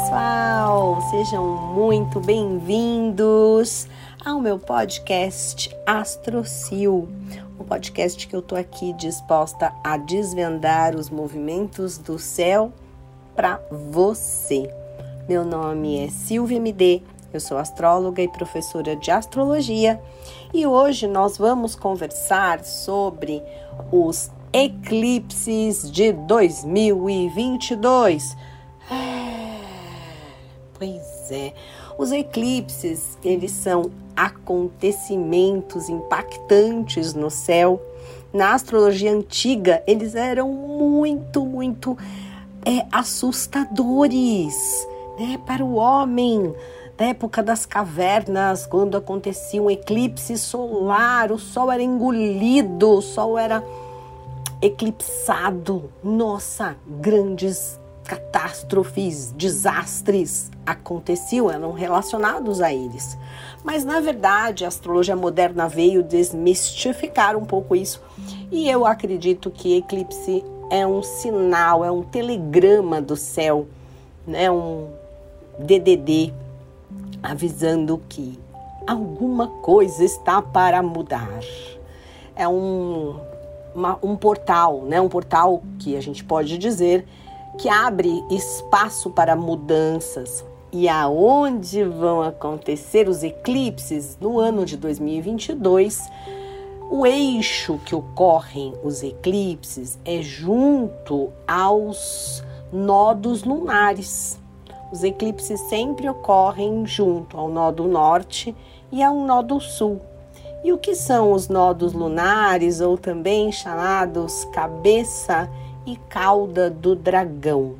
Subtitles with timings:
[0.00, 0.98] pessoal!
[1.10, 1.44] Sejam
[1.74, 3.86] muito bem-vindos
[4.24, 7.06] ao meu podcast Astrocil,
[7.58, 12.72] um podcast que eu tô aqui disposta a desvendar os movimentos do céu
[13.36, 13.60] para
[13.92, 14.74] você.
[15.28, 20.00] Meu nome é Silvia MD, eu sou astróloga e professora de astrologia
[20.54, 23.42] e hoje nós vamos conversar sobre
[23.92, 28.34] os eclipses de 2022
[31.30, 31.52] É.
[31.98, 37.80] Os eclipses, eles são acontecimentos impactantes no céu.
[38.32, 41.96] Na astrologia antiga, eles eram muito, muito
[42.64, 44.86] é, assustadores
[45.18, 46.54] né, para o homem.
[46.96, 53.38] Da época das cavernas, quando acontecia um eclipse solar, o sol era engolido, o sol
[53.38, 53.64] era
[54.60, 55.90] eclipsado.
[56.04, 57.79] Nossa, grandes
[58.10, 63.16] catástrofes, desastres aconteciam, eram relacionados a eles.
[63.62, 68.02] Mas na verdade, a astrologia moderna veio desmistificar um pouco isso,
[68.50, 73.68] e eu acredito que eclipse é um sinal, é um telegrama do céu,
[74.26, 74.88] né, um
[75.56, 76.34] DDD
[77.22, 78.36] avisando que
[78.88, 81.38] alguma coisa está para mudar.
[82.34, 83.20] É um,
[83.72, 87.06] uma, um portal, né, um portal que a gente pode dizer
[87.58, 90.44] que abre espaço para mudanças.
[90.72, 96.08] E aonde vão acontecer os eclipses no ano de 2022?
[96.90, 102.42] O eixo que ocorrem os eclipses é junto aos
[102.72, 104.38] nodos lunares.
[104.92, 108.54] Os eclipses sempre ocorrem junto ao nodo norte
[108.90, 110.00] e ao nodo sul.
[110.64, 115.48] E o que são os nodos lunares, ou também chamados cabeça
[115.90, 117.74] e cauda do dragão.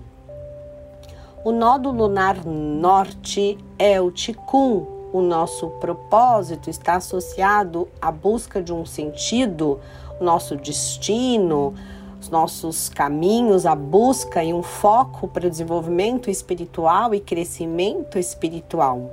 [1.44, 4.84] O nodo lunar norte é o Ticum.
[5.12, 9.80] O nosso propósito está associado à busca de um sentido,
[10.20, 11.74] nosso destino,
[12.20, 19.10] os nossos caminhos, a busca e um foco para o desenvolvimento espiritual e crescimento espiritual.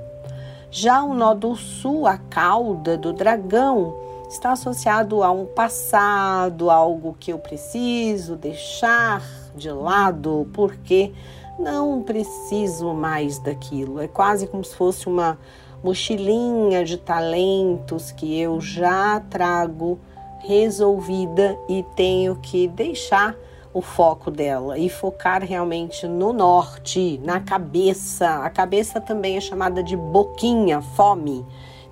[0.70, 7.32] Já o nodo sul, a cauda do dragão, está associado a um passado, algo que
[7.32, 9.22] eu preciso deixar
[9.56, 11.12] de lado porque
[11.58, 13.98] não preciso mais daquilo.
[14.00, 15.38] É quase como se fosse uma
[15.82, 19.98] mochilinha de talentos que eu já trago
[20.40, 23.34] resolvida e tenho que deixar
[23.72, 28.44] o foco dela e focar realmente no norte, na cabeça.
[28.44, 31.44] A cabeça também é chamada de boquinha, fome,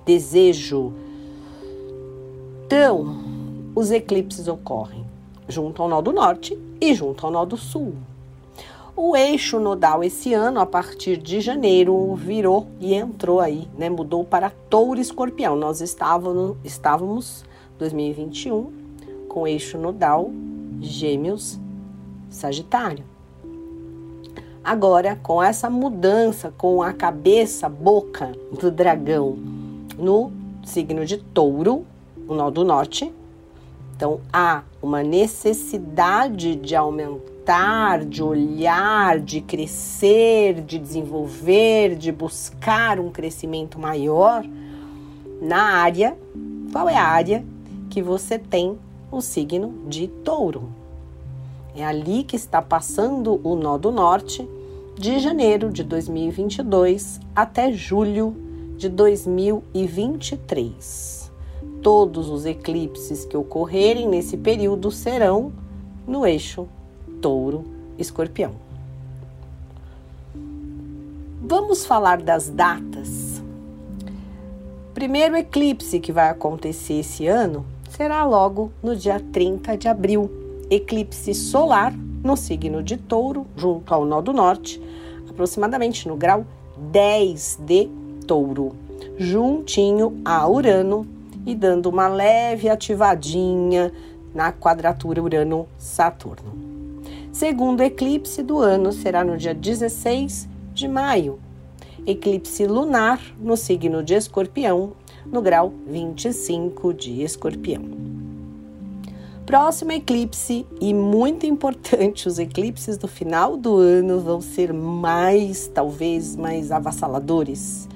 [0.05, 0.93] desejo
[2.67, 3.15] então,
[3.73, 5.05] os eclipses ocorrem
[5.47, 7.93] junto ao nó do norte e junto ao nó do sul.
[8.93, 13.89] O eixo nodal esse ano, a partir de janeiro, virou e entrou aí, né?
[13.89, 15.55] Mudou para touro e escorpião.
[15.55, 17.45] Nós estávamos, estávamos
[17.79, 18.69] 2021
[19.29, 20.29] com eixo nodal
[20.81, 21.57] gêmeos
[22.29, 23.05] sagitário.
[24.61, 29.37] Agora, com essa mudança, com a cabeça, boca do dragão
[29.97, 30.33] no
[30.65, 31.85] signo de touro,
[32.27, 33.11] o nó do norte.
[33.95, 43.09] Então há uma necessidade de aumentar, de olhar, de crescer, de desenvolver, de buscar um
[43.09, 44.45] crescimento maior
[45.41, 46.15] na área.
[46.71, 47.43] Qual é a área
[47.89, 48.77] que você tem
[49.11, 50.69] o signo de touro?
[51.75, 54.47] É ali que está passando o nó do norte
[54.95, 58.35] de janeiro de 2022 até julho
[58.77, 61.26] de 2023
[61.81, 65.51] todos os eclipses que ocorrerem nesse período serão
[66.07, 66.67] no eixo
[67.21, 68.51] Touro-Escorpião.
[71.41, 73.41] Vamos falar das datas.
[74.93, 80.29] Primeiro eclipse que vai acontecer esse ano será logo no dia 30 de abril,
[80.69, 84.81] eclipse solar no signo de Touro, junto ao nó do norte,
[85.29, 86.45] aproximadamente no grau
[86.91, 87.87] 10 de
[88.25, 88.75] Touro,
[89.17, 91.16] juntinho a Urano
[91.47, 93.89] e dando uma leve ativadinha
[94.35, 96.53] na quadratura Urano-Saturno.
[97.31, 101.39] Segundo eclipse do ano será no dia 16 de maio.
[102.05, 104.91] Eclipse lunar no signo de Escorpião,
[105.25, 107.81] no grau 25 de Escorpião.
[109.45, 116.35] Próximo eclipse e muito importante, os eclipses do final do ano vão ser mais, talvez,
[116.35, 117.87] mais avassaladores.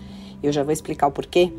[0.42, 1.52] Eu já vou explicar o porquê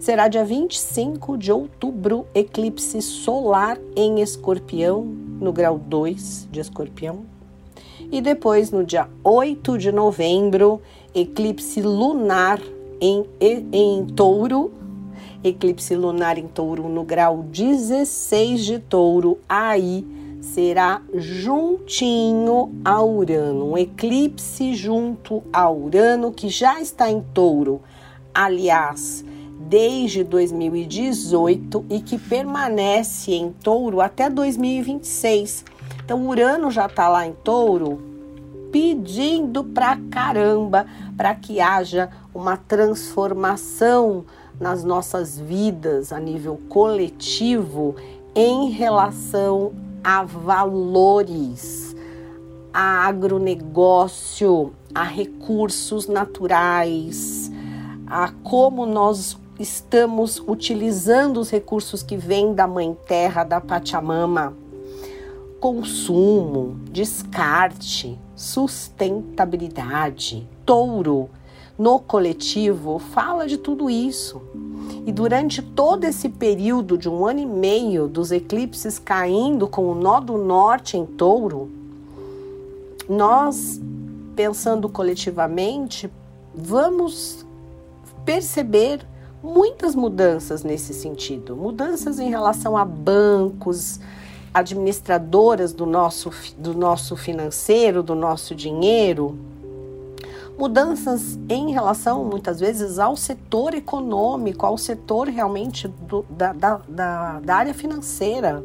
[0.00, 7.20] será dia 25 de outubro, eclipse solar em Escorpião, no grau 2 de Escorpião.
[8.10, 10.80] E depois, no dia 8 de novembro,
[11.14, 12.58] eclipse lunar
[12.98, 14.72] em, em touro.
[15.44, 19.38] Eclipse lunar em touro no grau 16 de touro.
[19.46, 20.06] Aí
[20.40, 27.82] será juntinho a Urano, um eclipse junto a Urano que já está em touro.
[28.34, 29.24] Aliás,
[29.70, 35.64] desde 2018 e que permanece em touro até 2026.
[36.04, 38.02] Então, Urano já está lá em touro
[38.72, 40.86] pedindo pra caramba
[41.16, 44.24] para que haja uma transformação
[44.58, 47.94] nas nossas vidas a nível coletivo
[48.34, 49.72] em relação
[50.02, 51.94] a valores,
[52.72, 57.52] a agronegócio, a recursos naturais,
[58.06, 64.56] a como nós estamos utilizando os recursos que vêm da Mãe Terra, da Pachamama.
[65.60, 70.48] Consumo, descarte, sustentabilidade.
[70.64, 71.28] Touro,
[71.78, 74.40] no coletivo, fala de tudo isso.
[75.04, 79.94] E durante todo esse período de um ano e meio dos eclipses caindo com o
[79.94, 81.70] nó do norte em touro,
[83.06, 83.78] nós,
[84.34, 86.10] pensando coletivamente,
[86.54, 87.44] vamos
[88.24, 89.06] perceber
[89.42, 91.56] muitas mudanças nesse sentido.
[91.56, 94.00] Mudanças em relação a bancos,
[94.52, 99.38] administradoras do nosso, do nosso financeiro, do nosso dinheiro.
[100.58, 107.40] Mudanças em relação, muitas vezes, ao setor econômico, ao setor realmente do, da, da, da,
[107.40, 108.62] da área financeira.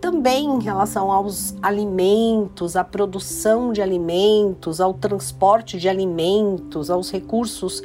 [0.00, 7.82] Também em relação aos alimentos, à produção de alimentos, ao transporte de alimentos, aos recursos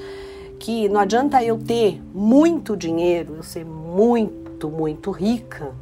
[0.64, 5.74] que não adianta eu ter muito dinheiro, eu ser muito, muito rica.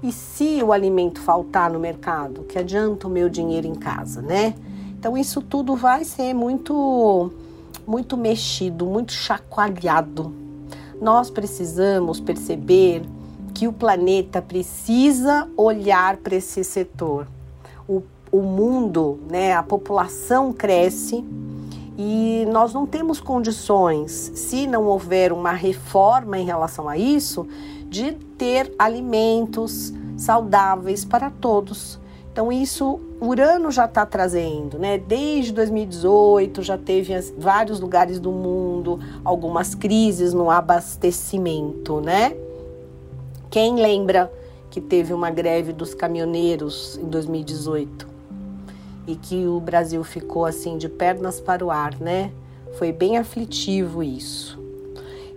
[0.00, 4.54] E se o alimento faltar no mercado, que adianta o meu dinheiro em casa, né?
[4.96, 7.32] Então isso tudo vai ser muito
[7.84, 10.32] muito mexido, muito chacoalhado.
[11.02, 13.02] Nós precisamos perceber
[13.52, 17.26] que o planeta precisa olhar para esse setor.
[17.88, 18.00] O,
[18.30, 21.24] o mundo, né, a população cresce,
[22.02, 27.46] e nós não temos condições, se não houver uma reforma em relação a isso,
[27.90, 32.00] de ter alimentos saudáveis para todos.
[32.32, 34.96] Então, isso Urano já está trazendo, né?
[34.96, 42.34] Desde 2018 já teve vários lugares do mundo algumas crises no abastecimento, né?
[43.50, 44.32] Quem lembra
[44.70, 48.09] que teve uma greve dos caminhoneiros em 2018?
[49.10, 52.30] E que o Brasil ficou assim de pernas para o ar, né?
[52.78, 54.58] Foi bem aflitivo isso.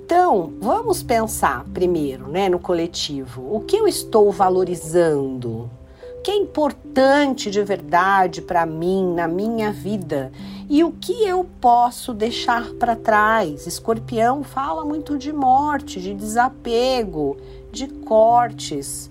[0.05, 3.55] Então, vamos pensar primeiro, né, no coletivo.
[3.55, 5.71] O que eu estou valorizando?
[6.19, 10.31] O que é importante de verdade para mim, na minha vida?
[10.69, 13.65] E o que eu posso deixar para trás?
[13.65, 17.37] Escorpião fala muito de morte, de desapego,
[17.71, 19.09] de cortes.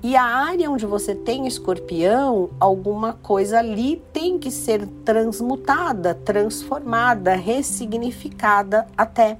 [0.00, 7.34] E a área onde você tem escorpião, alguma coisa ali tem que ser transmutada, transformada,
[7.34, 9.38] ressignificada até.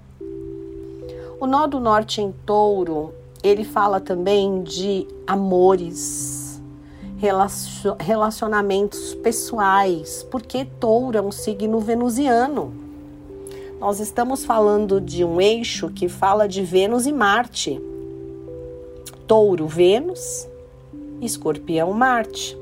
[1.41, 6.61] O nó do norte em touro, ele fala também de amores,
[8.01, 12.75] relacionamentos pessoais, porque touro é um signo venusiano.
[13.79, 17.81] Nós estamos falando de um eixo que fala de Vênus e Marte.
[19.25, 20.48] Touro, Vênus,
[21.21, 22.57] Escorpião, Marte.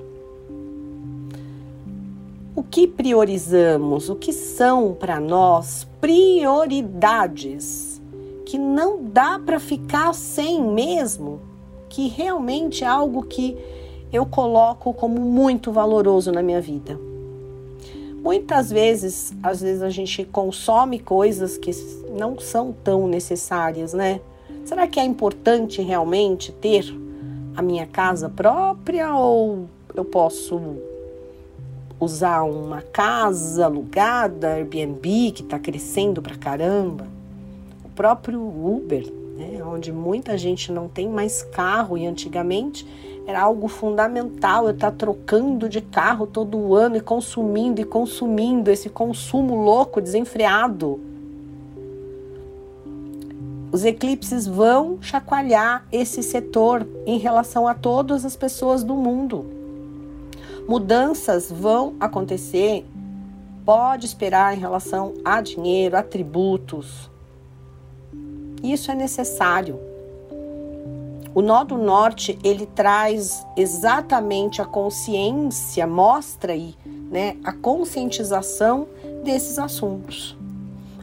[2.54, 4.08] O que priorizamos?
[4.08, 8.00] O que são para nós prioridades
[8.46, 11.40] que não dá para ficar sem mesmo?
[11.88, 13.56] Que realmente é algo que
[14.10, 16.98] eu coloco como muito valoroso na minha vida.
[18.22, 21.70] Muitas vezes, às vezes a gente consome coisas que
[22.18, 24.20] não são tão necessárias, né?
[24.64, 26.92] Será que é importante realmente ter
[27.56, 30.60] a minha casa própria ou eu posso
[31.98, 37.06] usar uma casa alugada, Airbnb, que está crescendo pra caramba?
[37.82, 42.86] O próprio Uber, né, onde muita gente não tem mais carro e antigamente
[43.26, 48.70] era algo fundamental eu estar tá trocando de carro todo ano e consumindo e consumindo
[48.70, 51.00] esse consumo louco, desenfreado
[53.72, 59.44] os eclipses vão chacoalhar esse setor em relação a todas as pessoas do mundo.
[60.68, 62.86] Mudanças vão acontecer,
[63.64, 67.10] pode esperar em relação a dinheiro, a tributos.
[68.62, 69.78] Isso é necessário.
[71.34, 76.74] O nó do norte, ele traz exatamente a consciência, mostra aí,
[77.10, 78.88] né, a conscientização
[79.22, 80.36] desses assuntos.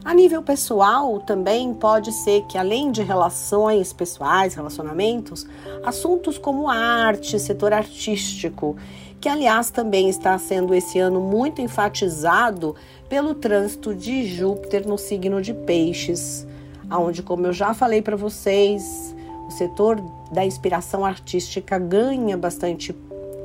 [0.04, 5.46] A nível pessoal, também pode ser que, além de relações pessoais, relacionamentos,
[5.82, 8.76] assuntos como arte, setor artístico,
[9.18, 12.76] que aliás também está sendo esse ano muito enfatizado
[13.08, 16.46] pelo trânsito de Júpiter no signo de Peixes,
[16.90, 19.16] aonde, como eu já falei para vocês,
[19.48, 19.98] o setor
[20.30, 22.94] da inspiração artística ganha bastante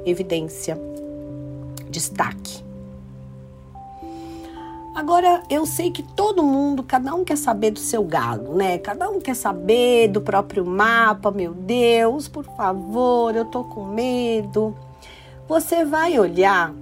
[0.05, 0.77] evidência,
[1.89, 2.68] destaque.
[4.99, 8.77] Agora, eu sei que todo mundo, cada um quer saber do seu galo, né?
[8.79, 14.75] Cada um quer saber do próprio mapa, meu Deus, por favor, eu tô com medo.
[15.47, 16.73] Você vai olhar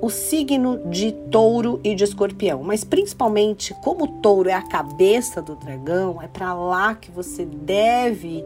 [0.00, 5.42] o signo de touro e de escorpião, mas principalmente como o touro é a cabeça
[5.42, 8.44] do dragão, é para lá que você deve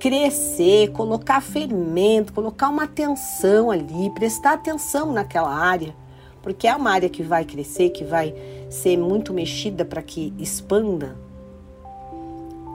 [0.00, 5.94] crescer, colocar fermento, colocar uma atenção ali, prestar atenção naquela área,
[6.42, 8.34] porque é uma área que vai crescer, que vai
[8.70, 11.16] ser muito mexida para que expanda.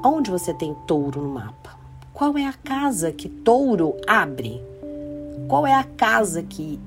[0.03, 1.77] Onde você tem touro no mapa?
[2.13, 4.61] Qual é a casa que touro abre?
[5.47, 6.79] Qual é a casa que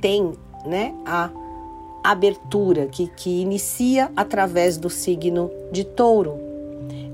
[0.00, 0.32] tem
[0.66, 1.30] né, a
[2.02, 6.38] abertura, que, que inicia através do signo de touro?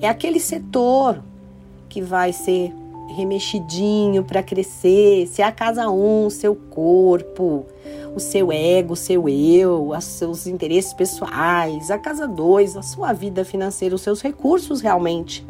[0.01, 1.23] É aquele setor
[1.89, 2.73] que vai ser
[3.15, 7.67] remexidinho para crescer, se é a casa 1, um, seu corpo,
[8.15, 13.13] o seu ego, o seu eu, os seus interesses pessoais, a casa 2, a sua
[13.13, 15.45] vida financeira, os seus recursos realmente,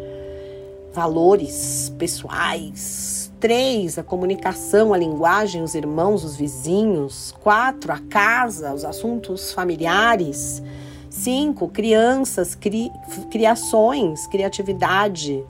[0.93, 3.21] valores pessoais.
[3.40, 7.35] 3, a comunicação, a linguagem, os irmãos, os vizinhos.
[7.40, 10.62] 4, a casa, os assuntos familiares.
[11.09, 12.93] 5, crianças, cri,
[13.31, 15.43] criações, criatividade.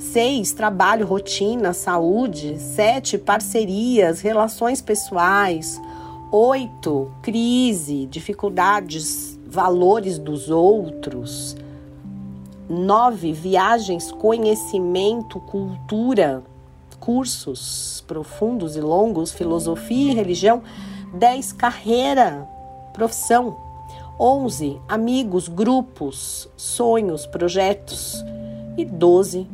[0.00, 0.52] 6.
[0.52, 2.58] Trabalho, rotina, saúde.
[2.58, 3.16] 7.
[3.16, 5.80] Parcerias, relações pessoais.
[6.34, 7.12] 8.
[7.20, 11.54] Crise, dificuldades, valores dos outros.
[12.70, 13.34] 9.
[13.34, 16.42] Viagens, conhecimento, cultura,
[16.98, 20.62] cursos profundos e longos, filosofia e religião.
[21.12, 21.52] 10.
[21.52, 22.48] Carreira,
[22.94, 23.58] profissão.
[24.18, 24.80] 11.
[24.88, 28.24] Amigos, grupos, sonhos, projetos.
[28.78, 29.46] E 12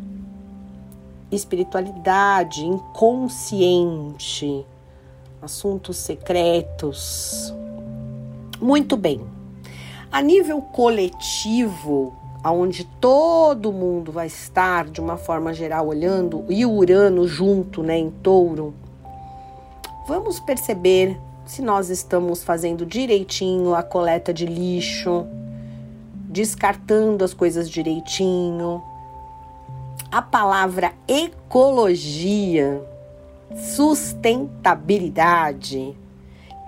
[1.30, 4.64] espiritualidade, inconsciente,
[5.40, 7.54] assuntos secretos.
[8.60, 9.20] Muito bem.
[10.10, 16.72] A nível coletivo, aonde todo mundo vai estar de uma forma geral olhando e o
[16.72, 18.74] Urano junto, né, em Touro.
[20.06, 25.26] Vamos perceber se nós estamos fazendo direitinho a coleta de lixo,
[26.14, 28.82] descartando as coisas direitinho,
[30.10, 32.82] a palavra ecologia,
[33.54, 35.96] sustentabilidade,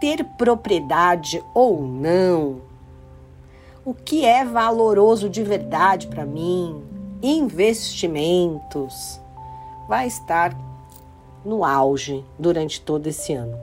[0.00, 2.62] ter propriedade ou não,
[3.84, 6.82] o que é valoroso de verdade para mim,
[7.22, 9.20] investimentos,
[9.88, 10.56] vai estar
[11.44, 13.58] no auge durante todo esse ano.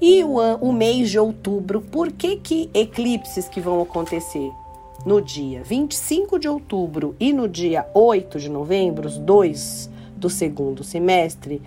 [0.00, 4.50] E o, o mês de outubro, por que, que eclipses que vão acontecer?
[5.04, 10.84] no dia 25 de outubro e no dia 8 de novembro, os dois do segundo
[10.84, 11.62] semestre,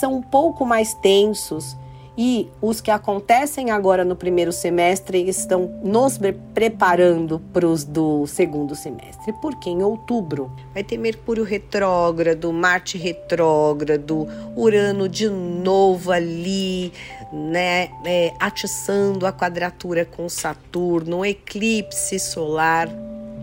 [0.00, 1.76] são um pouco mais tensos
[2.16, 6.18] e os que acontecem agora no primeiro semestre estão nos
[6.54, 14.28] preparando para os do segundo semestre, porque em outubro vai ter Mercúrio retrógrado, Marte retrógrado,
[14.56, 16.92] Urano de novo ali,
[17.32, 22.88] né, é, atiçando a quadratura com Saturno, eclipse solar,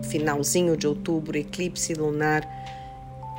[0.02, 2.42] finalzinho de outubro, eclipse lunar,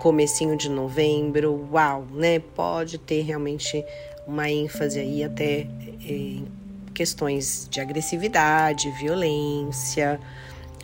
[0.03, 2.37] comecinho de novembro, uau, né?
[2.37, 3.85] Pode ter realmente
[4.27, 6.45] uma ênfase aí até é, em
[6.93, 10.19] questões de agressividade, violência,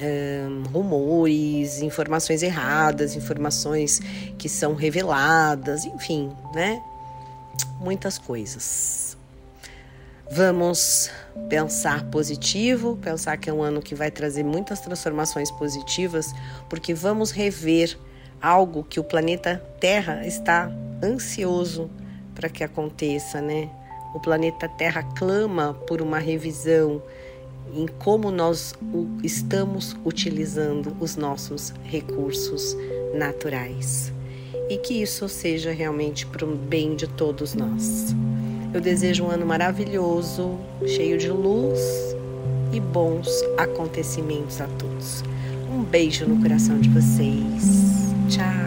[0.02, 4.00] um, rumores, informações erradas, informações
[4.38, 6.82] que são reveladas, enfim, né?
[7.82, 9.18] Muitas coisas.
[10.32, 11.12] Vamos
[11.50, 16.34] pensar positivo, pensar que é um ano que vai trazer muitas transformações positivas,
[16.70, 17.98] porque vamos rever
[18.42, 20.72] algo que o planeta Terra está
[21.04, 21.90] ansioso
[22.36, 23.70] para que aconteça, né?
[24.14, 27.02] O planeta Terra clama por uma revisão
[27.74, 28.74] em como nós
[29.24, 32.76] estamos utilizando os nossos recursos
[33.14, 34.12] naturais.
[34.70, 38.16] E que isso seja realmente para o bem de todos nós.
[38.74, 41.80] Eu desejo um ano maravilhoso, cheio de luz
[42.72, 43.28] e bons
[43.58, 45.24] acontecimentos a todos.
[45.72, 47.89] Um beijo no coração de vocês.
[48.30, 48.59] child.